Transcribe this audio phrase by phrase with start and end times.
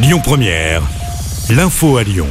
[0.00, 0.82] Lyon Première,
[1.50, 2.28] l'info à Lyon.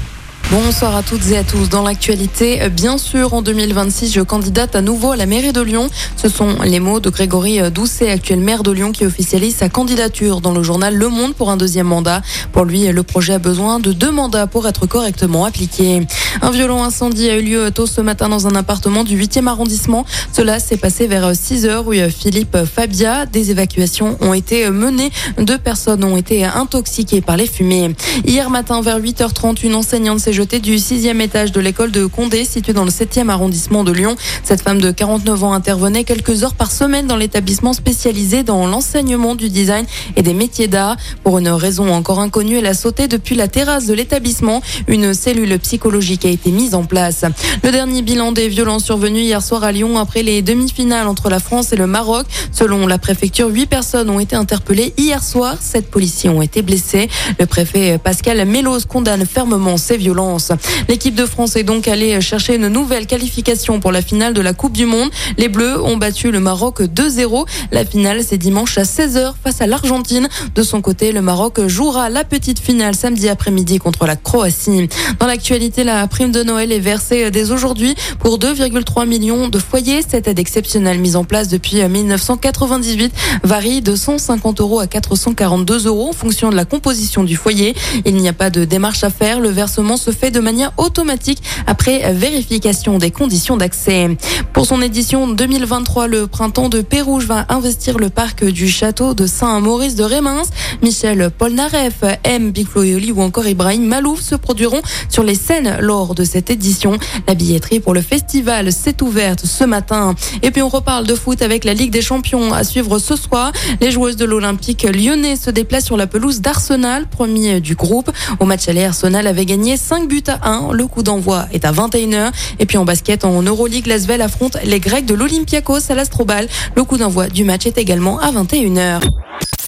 [0.49, 1.67] Bonsoir à toutes et à tous.
[1.67, 5.89] Dans l'actualité, bien sûr, en 2026, je candidate à nouveau à la mairie de Lyon.
[6.15, 10.39] Ce sont les mots de Grégory Doucet, actuel maire de Lyon, qui officialise sa candidature
[10.39, 12.21] dans le journal Le Monde pour un deuxième mandat.
[12.53, 16.07] Pour lui, le projet a besoin de deux mandats pour être correctement appliqué.
[16.41, 20.05] Un violent incendie a eu lieu tôt ce matin dans un appartement du 8e arrondissement.
[20.31, 23.25] Cela s'est passé vers 6 heures où Philippe Fabia.
[23.25, 25.11] Des évacuations ont été menées.
[25.39, 27.95] Deux personnes ont été intoxiquées par les fumées.
[28.25, 32.45] Hier matin, vers 8h30, une enseignante s'est jetée du sixième étage de l'école de Condé,
[32.45, 34.15] située dans le 7e arrondissement de Lyon.
[34.43, 39.35] Cette femme de 49 ans intervenait quelques heures par semaine dans l'établissement spécialisé dans l'enseignement
[39.35, 40.97] du design et des métiers d'art.
[41.23, 44.61] Pour une raison encore inconnue, elle a sauté depuis la terrasse de l'établissement.
[44.87, 47.25] Une cellule psychologique a été mise en place.
[47.63, 51.39] Le dernier bilan des violences survenues hier soir à Lyon après les demi-finales entre la
[51.39, 52.25] France et le Maroc.
[52.51, 55.55] Selon la préfecture, huit personnes ont été interpellées hier soir.
[55.59, 57.09] Sept policiers ont été blessés.
[57.39, 60.51] Le préfet Pascal Mélos condamne fermement ces violences.
[60.89, 64.53] L'équipe de France est donc allée chercher une nouvelle qualification pour la finale de la
[64.53, 65.09] Coupe du Monde.
[65.37, 67.45] Les Bleus ont battu le Maroc 2-0.
[67.71, 70.27] La finale, c'est dimanche à 16h face à l'Argentine.
[70.55, 74.89] De son côté, le Maroc jouera la petite finale samedi après-midi contre la Croatie.
[75.19, 80.01] Dans l'actualité, la prime de Noël est versée dès aujourd'hui pour 2,3 millions de foyers.
[80.01, 86.09] Cette aide exceptionnelle mise en place depuis 1998 varie de 150 euros à 442 euros
[86.09, 87.75] en fonction de la composition du foyer.
[88.03, 89.39] Il n'y a pas de démarche à faire.
[89.39, 94.17] Le versement se fait de manière automatique après vérification des conditions d'accès.
[94.53, 99.27] Pour son édition 2023, le printemps de Pérouge va investir le parc du château de
[99.27, 100.41] Saint-Maurice de Rémins.
[100.81, 102.49] Michel Polnareff, M.
[102.49, 106.97] Big ou encore Ibrahim Malouf se produiront sur les scènes de cette édition.
[107.27, 110.15] La billetterie pour le festival s'est ouverte ce matin.
[110.43, 113.51] Et puis on reparle de foot avec la Ligue des Champions à suivre ce soir.
[113.81, 118.11] Les joueuses de l'Olympique lyonnais se déplacent sur la pelouse d'Arsenal, premier du groupe.
[118.39, 120.73] Au match aller, Arsenal avait gagné 5 buts à 1.
[120.73, 122.31] Le coup d'envoi est à 21h.
[122.59, 126.47] Et puis en basket, en Euroleague, Lasvel affronte les Grecs de l'Olympiakos à l'Astrobal.
[126.75, 129.01] Le coup d'envoi du match est également à 21h.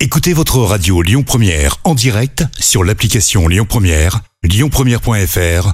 [0.02, 5.74] Écoutez votre radio Lyon Première en direct sur l'application Lyon Première, lyonpremière.fr